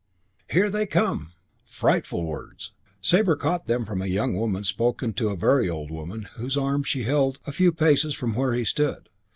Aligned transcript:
"Here 0.49 0.71
they 0.71 0.87
come!" 0.87 1.31
Frightful 1.63 2.25
words! 2.25 2.71
Sabre 3.03 3.35
caught 3.35 3.67
them 3.67 3.85
from 3.85 4.01
a 4.01 4.07
young 4.07 4.35
woman 4.35 4.63
spoken 4.63 5.13
to 5.13 5.29
a 5.29 5.35
very 5.35 5.69
old 5.69 5.91
woman 5.91 6.27
whose 6.37 6.57
arm 6.57 6.81
she 6.83 7.03
held 7.03 7.37
a 7.45 7.51
few 7.51 7.71
paces 7.71 8.15
from 8.15 8.33
where 8.33 8.53
he 8.55 8.65
stood. 8.65 9.09